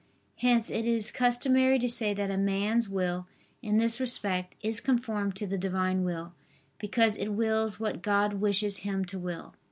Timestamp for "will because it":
6.03-7.29